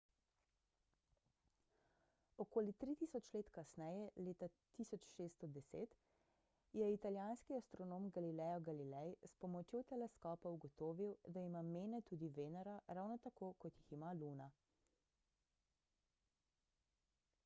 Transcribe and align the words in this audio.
okoli 2.43 2.71
tri 2.83 2.93
tisoč 3.01 3.27
let 3.35 3.51
kasneje 3.57 4.05
leta 4.27 4.47
1610 4.77 5.91
je 6.79 6.89
italijanski 6.95 7.59
astronom 7.59 8.09
galileo 8.17 8.57
galilei 8.71 9.13
s 9.33 9.37
pomočjo 9.45 9.83
teleskopa 9.93 10.55
ugotovil 10.57 11.13
da 11.37 11.45
ima 11.51 11.63
mene 11.71 12.01
tudi 12.11 12.31
venera 12.41 12.77
ravno 13.01 13.21
tako 13.29 13.53
kot 13.65 13.79
jih 13.85 13.93
ima 14.01 14.11
luna 14.25 14.49